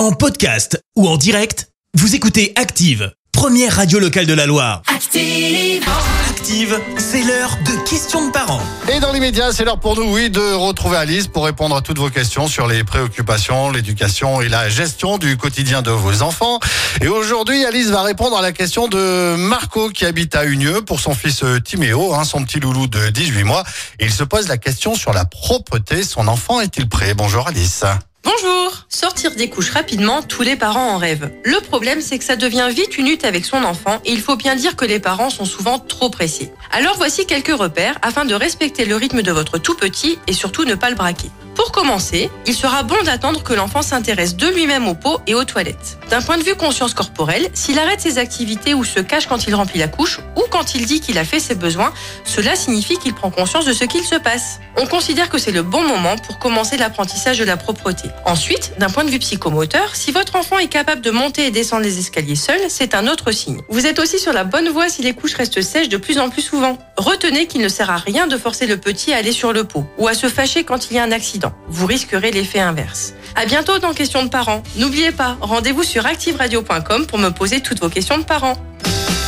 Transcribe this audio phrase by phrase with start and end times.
[0.00, 4.80] En podcast ou en direct, vous écoutez Active, première radio locale de la Loire.
[4.86, 5.84] Active.
[6.30, 8.62] Active, c'est l'heure de questions de parents.
[8.90, 11.98] Et dans l'immédiat, c'est l'heure pour nous, oui, de retrouver Alice pour répondre à toutes
[11.98, 16.60] vos questions sur les préoccupations, l'éducation et la gestion du quotidien de vos enfants.
[17.02, 21.00] Et aujourd'hui, Alice va répondre à la question de Marco qui habite à Unieux pour
[21.00, 23.64] son fils euh, Timéo, hein, son petit loulou de 18 mois.
[23.98, 26.04] Et il se pose la question sur la propreté.
[26.04, 27.12] Son enfant est-il prêt?
[27.12, 27.84] Bonjour Alice.
[28.24, 31.30] Bonjour Sortir des couches rapidement, tous les parents en rêvent.
[31.44, 34.34] Le problème, c'est que ça devient vite une lutte avec son enfant et il faut
[34.34, 36.50] bien dire que les parents sont souvent trop pressés.
[36.72, 40.64] Alors voici quelques repères afin de respecter le rythme de votre tout petit et surtout
[40.64, 41.30] ne pas le braquer.
[41.54, 45.44] Pour commencer, il sera bon d'attendre que l'enfant s'intéresse de lui-même aux pots et aux
[45.44, 45.98] toilettes.
[46.08, 49.54] D'un point de vue conscience corporelle, s'il arrête ses activités ou se cache quand il
[49.54, 51.92] remplit la couche ou quand il dit qu'il a fait ses besoins,
[52.24, 54.60] cela signifie qu'il prend conscience de ce qu'il se passe.
[54.78, 58.08] On considère que c'est le bon moment pour commencer l'apprentissage de la propreté.
[58.24, 61.82] Ensuite, d'un point de vue psychomoteur, si votre enfant est capable de monter et descendre
[61.82, 63.60] les escaliers seul, c'est un autre signe.
[63.68, 66.30] Vous êtes aussi sur la bonne voie si les couches restent sèches de plus en
[66.30, 66.78] plus souvent.
[66.96, 69.84] Retenez qu'il ne sert à rien de forcer le petit à aller sur le pot
[69.98, 71.52] ou à se fâcher quand il y a un accident.
[71.68, 73.12] Vous risquerez l'effet inverse.
[73.36, 74.62] À bientôt dans Questions de parents.
[74.76, 78.56] N'oubliez pas, rendez-vous sur activeradio.com pour me poser toutes vos questions de parents.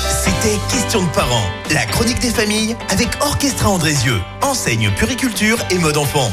[0.08, 5.98] C'était Questions de parents, la chronique des familles avec Orchestra Andrézieux, enseigne puriculture et mode
[5.98, 6.32] enfant.